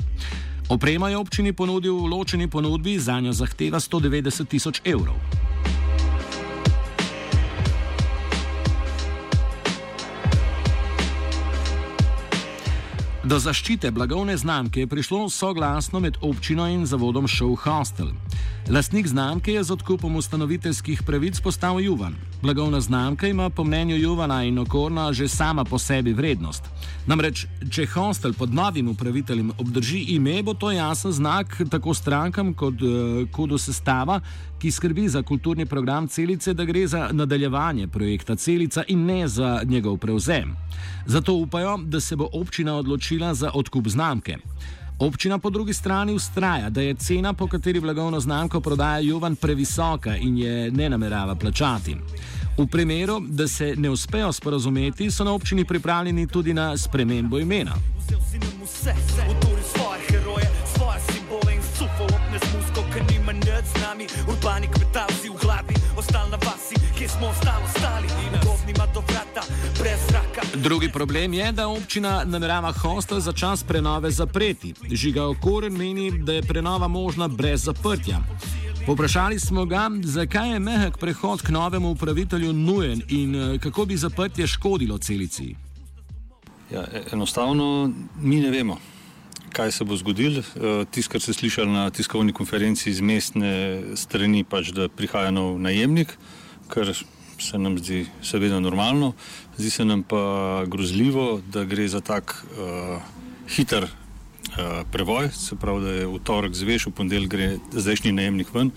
Oprema 0.70 1.10
je 1.10 1.18
občini 1.18 1.54
ponudil 1.54 1.96
v 1.96 2.06
ločeni 2.06 2.48
ponudbi, 2.48 3.00
za 3.00 3.20
njo 3.20 3.34
zahteva 3.34 3.80
190 3.80 4.48
tisoč 4.48 4.82
evrov. 4.86 5.16
Do 13.28 13.36
zaščite 13.44 13.90
blagovne 13.92 14.38
znamke 14.40 14.80
je 14.80 14.88
prišlo 14.88 15.26
soglasno 15.30 16.00
med 16.00 16.16
občino 16.24 16.68
in 16.72 16.86
zavodom 16.88 17.28
Show 17.28 17.58
Hostel. 17.60 18.14
Lastnik 18.70 19.08
znamke 19.08 19.54
je 19.54 19.64
z 19.64 19.72
odkupom 19.72 20.16
ustanoviteljskih 20.16 21.04
pravic 21.04 21.40
postal 21.40 21.80
Juvan. 21.82 22.16
Blagovna 22.42 22.82
znamka 22.82 23.28
ima 23.28 23.50
po 23.50 23.64
mnenju 23.64 23.96
Juvana 23.96 24.44
in 24.44 24.60
Okorna 24.60 25.14
že 25.14 25.28
sama 25.28 25.64
po 25.64 25.80
sebi 25.80 26.14
vrednost. 26.14 26.64
Namreč, 27.06 27.46
če 27.72 27.86
hostel 27.86 28.34
pod 28.34 28.54
novim 28.54 28.88
upraviteljem 28.88 29.52
obdrži 29.58 30.00
ime, 30.00 30.44
bo 30.44 30.54
to 30.54 30.72
jasen 30.72 31.12
znak 31.12 31.62
tako 31.70 31.94
strankam 31.94 32.54
kot 32.54 32.82
uh, 32.82 33.24
kodu 33.32 33.58
sestava, 33.58 34.20
ki 34.60 34.72
skrbi 34.72 35.08
za 35.10 35.24
kulturni 35.24 35.66
program 35.66 36.08
Celice, 36.08 36.54
da 36.54 36.66
gre 36.66 36.88
za 36.88 37.10
nadaljevanje 37.12 37.88
projekta 37.88 38.36
Celica 38.36 38.84
in 38.88 39.06
ne 39.06 39.28
za 39.28 39.62
njegov 39.64 39.98
prevzem. 39.98 40.56
Zato 41.06 41.34
upajo, 41.34 41.78
da 41.78 42.00
se 42.00 42.16
bo 42.16 42.28
občina 42.34 42.76
odločila 42.76 43.34
za 43.34 43.52
odkup 43.54 43.88
znamke. 43.88 44.38
Občina 45.00 45.38
po 45.38 45.50
drugi 45.50 45.74
strani 45.74 46.14
ustraja, 46.14 46.70
da 46.70 46.82
je 46.82 46.96
cena, 46.96 47.34
po 47.34 47.48
kateri 47.48 47.80
blagovno 47.80 48.20
znamko 48.20 48.62
prodaja 48.62 49.00
Jovan, 49.00 49.36
previsoka 49.36 50.16
in 50.16 50.38
je 50.38 50.72
ne 50.72 50.90
namerava 50.90 51.36
plačati. 51.36 51.96
V 52.58 52.68
primeru, 52.68 53.20
da 53.20 53.48
se 53.48 53.76
ne 53.78 53.90
uspejo 53.90 54.32
sporazumeti, 54.34 55.12
so 55.12 55.24
na 55.24 55.32
občini 55.32 55.66
pripravljeni 55.66 56.28
tudi 56.28 56.54
na 56.54 56.78
spremembo 56.78 57.40
imena. 57.40 57.74
Vse, 58.64 58.94
urbani 64.28 64.68
kmetalci 64.68 65.30
v 65.30 65.36
glavi, 65.42 65.76
ostali 65.98 66.32
na 66.32 66.38
vasi, 66.38 66.76
kje 66.98 67.08
smo 67.08 67.28
ostali, 67.28 67.64
ostali, 67.66 68.08
Drugi 70.68 70.90
problem 70.92 71.34
je, 71.34 71.52
da 71.52 71.68
občina 71.68 72.24
namerava 72.26 72.72
hostel 72.72 73.20
za 73.20 73.32
čas 73.32 73.64
prenove 73.64 74.12
zapreti. 74.12 74.74
Žiga 74.92 75.28
Okoren 75.28 75.74
meni, 75.74 76.12
da 76.20 76.34
je 76.34 76.42
prenova 76.42 76.88
možna 76.88 77.28
brez 77.28 77.64
zaprtja. 77.64 78.20
Poprašali 78.86 79.40
smo 79.40 79.66
ga, 79.66 79.90
zakaj 80.04 80.52
je 80.52 80.60
mehak 80.60 80.98
prehod 80.98 81.42
k 81.42 81.50
novemu 81.50 81.92
upravitelju 81.92 82.54
nujen 82.54 83.02
in 83.10 83.36
eh, 83.36 83.58
kako 83.60 83.86
bi 83.86 83.98
zaprtje 83.98 84.48
škodilo 84.48 84.98
celici. 84.98 85.56
Ja, 86.72 86.84
e, 86.94 87.04
enostavno 87.12 87.92
mi 88.22 88.40
ne 88.40 88.50
vemo 88.50 88.78
kaj 89.58 89.72
se 89.72 89.84
bo 89.84 89.96
zgodilo. 89.96 90.40
Eh, 90.40 90.86
tisto, 90.92 91.12
kar 91.12 91.22
ste 91.22 91.34
slišali 91.34 91.72
na 91.72 91.90
tiskovni 91.90 92.34
konferenci 92.34 92.90
iz 92.90 93.02
mestne 93.02 93.82
strani, 93.96 94.44
pač, 94.44 94.70
da 94.76 94.90
prihaja 94.90 95.32
nov 95.32 95.58
najemnik, 95.60 96.14
kar 96.68 96.92
se 97.40 97.58
nam 97.58 97.78
zdi 97.78 98.06
seveda 98.22 98.60
normalno. 98.60 99.14
Zdi 99.58 99.70
se 99.70 99.86
nam 99.86 100.04
pa 100.04 100.64
grozljivo, 100.68 101.42
da 101.54 101.64
gre 101.64 101.88
za 101.88 102.02
tak 102.02 102.46
uh, 102.52 103.02
hiter 103.50 103.84
uh, 103.84 104.88
prevoj, 104.92 105.30
se 105.34 105.56
pravi, 105.56 105.82
da 105.82 105.92
je 105.92 106.08
v 106.08 106.20
torek 106.24 106.54
zveš, 106.54 106.88
v 106.88 106.92
ponedeljek 106.92 107.30
gre 107.30 107.50
zdajšnji 107.72 108.12
najemnik 108.12 108.54
ven. 108.54 108.72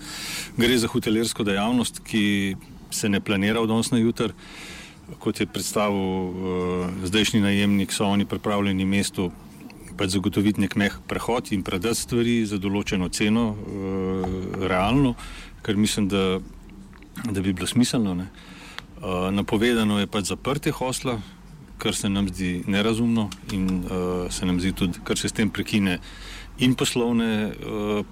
Gre 0.57 0.77
za 0.77 0.87
hotelersko 0.87 1.43
dejavnost, 1.43 2.01
ki 2.05 2.55
se 2.91 3.09
ne 3.09 3.21
planira 3.21 3.61
od 3.61 3.69
danes 3.69 3.91
na 3.91 3.97
jutr. 3.97 4.33
Kot 5.19 5.39
je 5.39 5.47
predstavil 5.47 5.97
uh, 5.97 6.89
zdajšnji 7.03 7.41
najemnik, 7.41 7.93
so 7.93 8.05
oni 8.05 8.25
pripravljeni 8.25 8.85
mestu 8.85 9.31
pač 9.97 10.15
zagotoviti 10.15 10.61
nek 10.61 10.75
meh 10.79 10.93
prehod 11.07 11.51
in 11.51 11.63
predati 11.67 11.99
stvari 11.99 12.45
za 12.47 12.57
določeno 12.57 13.09
ceno, 13.09 13.51
uh, 13.51 14.61
realno, 14.61 15.15
kar 15.61 15.75
mislim, 15.75 16.07
da, 16.07 16.39
da 17.27 17.41
bi 17.41 17.53
bilo 17.53 17.67
smiselno. 17.67 18.15
Uh, 18.15 18.50
napovedano 19.31 19.99
je 19.99 20.07
pač 20.07 20.29
zaprtje 20.29 20.71
hosla, 20.71 21.19
kar 21.81 21.95
se 21.95 22.09
nam 22.09 22.27
zdi 22.29 22.63
nerazumno 22.67 23.29
in 23.51 23.65
uh, 23.81 24.29
se 24.29 24.45
nam 24.45 24.59
zdi 24.59 24.73
tudi, 24.73 25.01
kar 25.03 25.17
se 25.17 25.29
s 25.29 25.33
tem 25.33 25.49
prekine 25.49 25.99
in 26.59 26.75
poslovne. 26.75 27.51
Uh, 27.65 28.05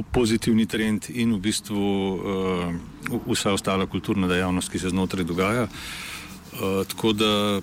Pozitivni 0.00 0.64
trend 0.64 1.10
in 1.12 1.34
v 1.36 1.38
bistvu 1.44 1.76
uh, 1.76 3.18
vsa 3.28 3.52
ostala 3.52 3.84
kulturna 3.84 4.30
dejavnost, 4.30 4.70
ki 4.72 4.78
se 4.80 4.88
znotraj 4.88 5.26
dogaja. 5.28 5.66
Uh, 5.66 6.80
tako 6.88 7.12
da 7.12 7.60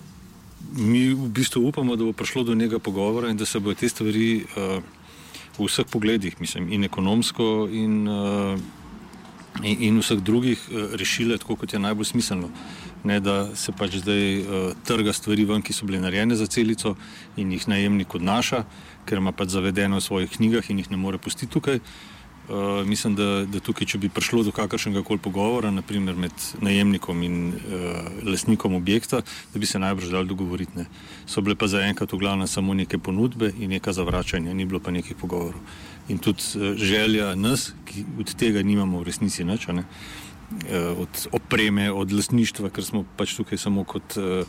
mi 0.78 1.16
v 1.18 1.30
bistvu 1.34 1.64
upamo, 1.66 1.96
da 1.96 2.06
bo 2.06 2.14
prišlo 2.14 2.44
do 2.44 2.54
njega 2.54 2.80
pogovora 2.80 3.32
in 3.34 3.38
da 3.38 3.46
se 3.46 3.60
bodo 3.60 3.80
te 3.80 3.90
stvari 3.90 4.44
uh, 4.44 4.84
v 5.58 5.66
vseh 5.66 5.90
pogledih, 5.90 6.38
mislim, 6.38 6.70
in 6.74 6.84
ekonomsko, 6.84 7.68
in 7.72 8.06
uh, 8.08 8.60
in, 9.64 9.82
in 9.82 10.00
vseh 10.02 10.20
drugih 10.22 10.60
uh, 10.70 10.94
rešile 11.00 11.38
tako, 11.38 11.56
kot 11.56 11.74
je 11.74 11.80
najbolj 11.80 12.12
smiselno. 12.12 12.50
Ne, 13.04 13.20
da 13.20 13.56
se 13.56 13.72
pač 13.72 14.00
zdaj 14.02 14.40
uh, 14.40 14.76
trga 14.88 15.14
stvari 15.14 15.46
ven, 15.46 15.62
ki 15.62 15.74
so 15.74 15.88
bile 15.88 16.02
narejene 16.04 16.36
za 16.36 16.48
celico 16.48 16.96
in 17.38 17.52
jih 17.52 17.68
najemnik 17.68 18.16
odnaša, 18.16 18.64
ker 19.06 19.22
ima 19.22 19.32
pač 19.32 19.56
zavedeno 19.56 20.02
v 20.02 20.06
svojih 20.06 20.32
knjigah 20.38 20.70
in 20.70 20.84
jih 20.84 20.92
ne 20.92 20.98
more 20.98 21.18
pustiti 21.18 21.52
tukaj. 21.54 21.82
Uh, 22.48 22.88
mislim, 22.88 23.16
da, 23.16 23.44
da 23.44 23.60
tukaj, 23.60 23.84
če 23.92 24.00
bi 24.00 24.10
prišlo 24.10 24.46
do 24.48 24.54
kakršnega 24.56 25.02
koli 25.04 25.20
pogovora, 25.20 25.68
naprimer 25.72 26.16
med 26.16 26.32
najemnikom 26.64 27.24
in 27.28 27.36
uh, 27.52 27.98
lasnikom 28.24 28.78
objekta, 28.78 29.20
da 29.54 29.60
bi 29.60 29.68
se 29.68 29.80
najbrž 29.84 30.14
dal 30.16 30.30
dogovoriti. 30.30 30.80
Ne. 30.80 30.86
So 31.28 31.44
bile 31.44 31.58
pa 31.60 31.68
zaenkrat 31.68 32.16
v 32.16 32.22
glavnem 32.24 32.48
samo 32.48 32.74
neke 32.74 33.02
ponudbe 33.04 33.52
in 33.60 33.76
neka 33.76 33.92
zavračanja, 33.92 34.56
ni 34.56 34.66
bilo 34.66 34.80
pa 34.80 34.96
nekih 34.96 35.20
pogovorov 35.20 35.60
in 36.08 36.18
tudi 36.18 36.44
uh, 36.56 36.76
želja 36.76 37.36
nas, 37.36 37.72
ki 37.86 38.06
od 38.20 38.34
tega 38.36 38.64
nimamo 38.64 39.02
v 39.02 39.08
resnici 39.10 39.44
nič, 39.44 39.68
ne, 39.68 39.84
uh, 39.84 41.00
od 41.04 41.28
opreme, 41.32 41.92
od 41.92 42.12
lasništva, 42.12 42.70
ker 42.70 42.86
smo 42.86 43.06
pač 43.18 43.36
tukaj 43.38 43.58
samo 43.58 43.84
kot 43.84 44.18
uh, 44.18 44.48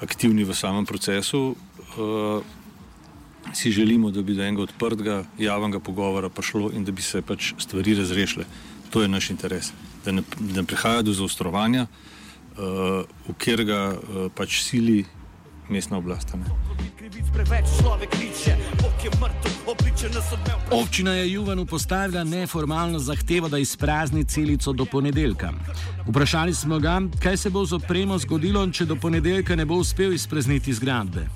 aktivni 0.00 0.44
v 0.44 0.54
samem 0.54 0.86
procesu. 0.86 1.56
Si 3.54 3.70
želimo, 3.72 4.10
da 4.10 4.22
bi 4.22 4.34
do 4.36 4.44
enega 4.44 4.62
odprtega 4.62 5.22
javnega 5.40 5.80
pogovora 5.80 6.28
prišlo 6.28 6.68
in 6.76 6.84
da 6.84 6.92
bi 6.92 7.02
se 7.02 7.22
pač 7.22 7.54
stvari 7.58 7.94
razrešile. 7.96 8.44
To 8.90 9.02
je 9.02 9.08
naš 9.08 9.30
interes. 9.30 9.72
Da 10.04 10.12
ne, 10.12 10.22
da 10.38 10.60
ne 10.60 10.66
prihaja 10.66 11.02
do 11.02 11.12
zaostrovanja, 11.16 11.86
uh, 11.88 13.08
v 13.28 13.34
katerega 13.38 13.80
uh, 13.96 14.28
pač 14.34 14.60
sili 14.62 15.04
mestna 15.70 15.98
oblast. 15.98 16.34
Občina 20.70 21.12
je 21.12 21.32
Juvanu 21.32 21.66
postavila 21.66 22.24
neformalno 22.24 22.98
zahtevo, 22.98 23.48
da 23.48 23.58
izprazni 23.58 24.24
celico 24.24 24.72
do 24.72 24.84
ponedeljka. 24.84 25.50
Vprašali 26.08 26.54
smo 26.54 26.78
ga, 26.78 27.00
kaj 27.22 27.36
se 27.36 27.50
bo 27.50 27.64
z 27.64 27.74
opremo 27.74 28.18
zgodilo, 28.18 28.66
če 28.70 28.84
do 28.84 28.96
ponedeljka 28.96 29.56
ne 29.56 29.64
bo 29.64 29.74
uspel 29.74 30.12
izprazniti 30.12 30.72
zgradbe. 30.72 31.26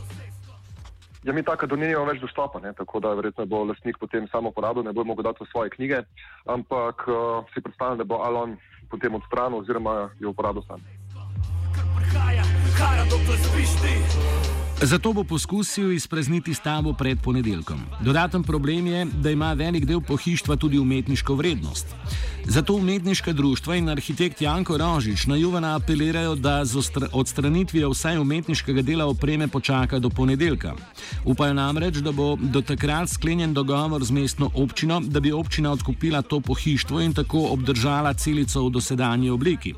Ja, 1.23 1.33
mi 1.33 1.43
tako, 1.43 1.67
da 1.67 1.77
nimamo 1.77 2.09
več 2.11 2.21
dostopa, 2.21 2.61
ne? 2.61 2.73
tako 2.73 3.01
da 3.01 3.15
verjetno 3.15 3.47
bo 3.47 3.63
lastnik 3.65 3.99
potem 4.01 4.27
samo 4.33 4.51
uporabil, 4.51 4.83
ne 4.83 4.93
bo 4.93 5.05
mogel 5.05 5.29
dati 5.29 5.47
svoje 5.51 5.71
knjige, 5.71 6.03
ampak 6.51 7.05
uh, 7.07 7.47
si 7.55 7.63
predstavljam, 7.63 7.99
da 7.99 8.05
bo 8.05 8.19
Alon 8.27 8.57
potem 8.91 9.15
odstranil 9.15 9.63
oziroma 9.63 10.11
jo 10.21 10.35
uporabil 10.35 10.67
sam. 10.67 10.83
Kar 12.83 12.89
prihaja, 12.89 13.05
kar 13.05 13.11
dokler 13.11 13.39
spiš 13.39 13.69
ti. 13.83 13.95
Zato 14.87 15.13
bo 15.13 15.23
poskusil 15.25 15.93
izprazniti 15.93 16.55
stavbo 16.55 16.93
pred 16.93 17.19
ponedeljkom. 17.23 17.81
Dodaten 18.01 18.43
problem 18.43 18.87
je, 18.87 19.05
da 19.05 19.31
ima 19.31 19.53
velik 19.53 19.85
del 19.87 20.01
pohištva 20.01 20.57
tudi 20.57 20.79
umetniško 20.79 21.35
vrednost. 21.35 21.87
Zato 22.45 22.75
umetniška 22.75 23.33
društva 23.33 23.77
in 23.77 23.89
arhitekt 23.89 24.43
Janko 24.43 24.79
Rožič 24.79 25.27
na 25.27 25.37
Juvana 25.37 25.77
apelirajo, 25.77 26.35
da 26.35 26.65
z 26.65 26.83
odstranitvijo 27.13 27.91
vsaj 27.91 28.19
umetniškega 28.19 28.83
dela 28.83 29.07
opreme 29.07 29.49
počaka 29.49 29.99
do 29.99 30.11
ponedeljka. 30.11 30.75
Upajo 31.25 31.55
namreč, 31.55 32.03
da 32.03 32.13
bo 32.13 32.37
do 32.37 32.63
takrat 32.63 33.09
sklenjen 33.09 33.55
dogovor 33.55 34.05
z 34.05 34.11
mestno 34.11 34.51
občino, 34.55 35.01
da 35.01 35.21
bi 35.21 35.33
občina 35.33 35.73
odkupila 35.73 36.23
to 36.23 36.41
pohištvo 36.41 37.01
in 37.01 37.15
tako 37.15 37.47
obdržala 37.53 38.15
celico 38.15 38.67
v 38.67 38.71
dosedanji 38.71 39.31
obliki. 39.31 39.75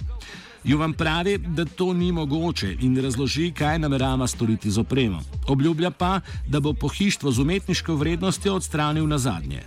Jovan 0.64 0.92
pravi, 0.92 1.38
da 1.38 1.64
to 1.64 1.92
ni 1.92 2.12
mogoče 2.12 2.76
in 2.80 2.97
razloži, 3.02 3.52
kaj 3.52 3.78
namerava 3.78 4.26
storiti 4.26 4.71
z 4.71 4.80
opremo. 4.80 5.18
Obljublja 5.49 5.90
pa, 5.90 6.21
da 6.49 6.61
bo 6.61 6.73
pohištvo 6.73 7.30
z 7.30 7.40
umetniško 7.40 7.94
vrednostjo 7.94 8.54
odstranil 8.54 9.06
na 9.06 9.18
zadnje. 9.18 9.61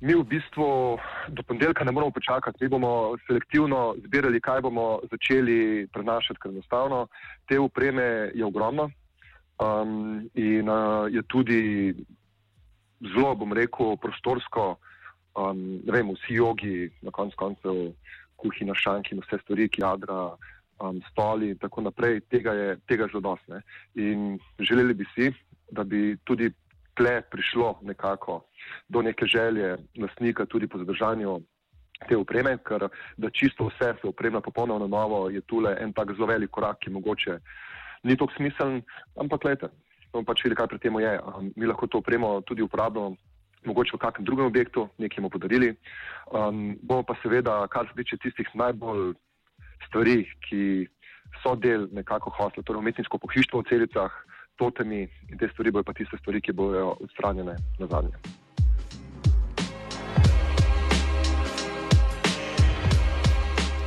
Mi 0.00 0.14
v 0.14 0.24
bistvu 0.24 0.98
do 1.28 1.42
ponedeljka 1.42 1.84
ne 1.84 1.92
moramo 1.92 2.10
počakati, 2.10 2.64
mi 2.64 2.68
bomo 2.68 3.14
selektivno 3.26 3.94
zbirali, 4.06 4.40
kaj 4.40 4.60
bomo 4.60 4.98
začeli 5.10 5.86
prenašati, 5.92 6.40
ker 6.42 6.50
enostavno 6.50 7.06
te 7.48 7.58
upreme 7.58 8.30
je 8.34 8.44
ogromno 8.44 8.90
um, 9.62 10.28
in 10.34 10.68
uh, 10.68 11.06
je 11.14 11.22
tudi 11.22 11.94
zelo, 13.14 13.34
bom 13.34 13.52
rekel, 13.52 13.96
prostorsko, 13.96 14.76
um, 15.38 15.62
ne 15.86 15.92
vem, 15.92 16.10
vsi 16.10 16.34
jogi 16.34 16.90
na 17.02 17.10
koncu 17.10 17.36
koncev 17.38 17.94
kuhinja, 18.36 18.74
šanki 18.74 19.14
in 19.14 19.22
vse 19.24 19.40
stvari, 19.42 19.68
ki 19.68 19.82
jadra, 19.82 20.36
um, 20.80 21.00
stoli 21.10 21.50
in 21.54 21.58
tako 21.58 21.86
naprej, 21.86 22.20
tega 22.30 22.54
je 22.54 22.76
tega 22.88 23.08
zelo 23.12 23.22
dosne. 23.30 23.62
In 23.94 24.38
želeli 24.60 24.94
bi 24.94 25.06
si, 25.14 25.32
da 25.70 25.84
bi 25.84 26.16
tudi 26.24 26.50
tle 26.96 27.20
prišlo 27.30 27.78
nekako 27.82 28.42
do 28.88 29.02
neke 29.02 29.26
želje 29.26 29.76
lastnika 29.98 30.46
tudi 30.46 30.66
po 30.66 30.78
zadržanju 30.78 31.40
te 32.08 32.16
upreme, 32.16 32.58
ker 32.64 32.88
da 33.16 33.30
čisto 33.30 33.68
vse 33.68 33.94
se 34.00 34.08
uprema 34.08 34.40
popolnoma 34.40 34.84
na 34.84 34.86
novo, 34.86 35.30
je 35.30 35.40
tule 35.40 35.76
en 35.80 35.92
tak 35.92 36.12
zelo 36.12 36.26
velik 36.26 36.50
korak, 36.50 36.78
ki 36.80 36.90
mogoče 36.90 37.38
ni 38.02 38.16
tako 38.16 38.32
smiseln, 38.36 38.82
ampak 39.20 39.42
gledajte, 39.42 39.70
bomo 40.12 40.24
pač 40.24 40.44
videli, 40.44 40.56
kaj 40.56 40.68
pri 40.72 40.78
tem 40.78 41.00
je. 41.00 41.14
Um, 41.20 41.52
mi 41.56 41.66
lahko 41.66 41.86
to 41.86 41.98
upremo 41.98 42.40
tudi 42.40 42.62
uporabljamo 42.62 43.16
mogoče 43.66 43.96
v 43.96 44.02
kakšnem 44.02 44.26
drugem 44.26 44.46
objektu, 44.46 44.88
nekaj 44.98 45.22
mu 45.22 45.30
podarili. 45.30 45.74
Um, 46.30 46.76
bomo 46.82 47.02
pa 47.02 47.16
seveda, 47.22 47.66
kar 47.70 47.88
se 47.88 47.98
tiče 47.98 48.20
tistih 48.22 48.48
najbolj 48.54 49.14
stvari, 49.88 50.24
ki 50.48 50.86
so 51.42 51.54
del 51.58 51.88
nekako 51.92 52.30
hosla, 52.38 52.62
torej 52.62 52.80
umetniško 52.80 53.18
pohištvo 53.18 53.60
v 53.60 53.68
celicah, 53.68 54.12
totemi 54.56 55.04
in 55.28 55.38
te 55.38 55.48
stvari 55.52 55.70
bojo 55.70 55.84
pa 55.84 55.92
tiste 55.92 56.18
stvari, 56.22 56.40
ki 56.40 56.52
bojo 56.52 56.96
odstranjene 57.00 57.56
na 57.78 57.86
zadnje. 57.86 58.16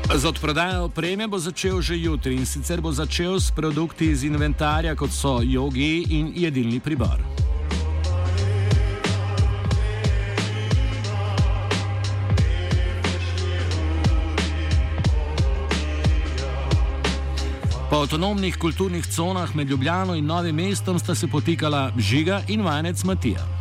Z 0.09 0.25
odprodajo 0.25 0.89
opreme 0.89 1.27
bo 1.29 1.37
začel 1.37 1.85
že 1.85 1.93
jutri 1.93 2.33
in 2.33 2.45
sicer 2.45 2.81
bo 2.81 2.89
začel 2.89 3.37
s 3.37 3.53
produkti 3.53 4.09
iz 4.09 4.25
inventarja, 4.25 4.97
kot 4.97 5.13
so 5.13 5.37
jogi 5.45 6.01
in 6.09 6.33
jedilni 6.33 6.81
pribor. 6.81 7.38
Avtonomnih 18.01 18.57
kulturnih 18.57 19.05
conah 19.15 19.55
med 19.55 19.69
Ljubljano 19.69 20.15
in 20.15 20.25
Novim 20.25 20.55
mestom 20.55 20.99
sta 20.99 21.15
se 21.15 21.27
potikala 21.27 21.91
Žiga 21.97 22.41
in 22.47 22.61
vajenec 22.61 23.03
Matija. 23.03 23.58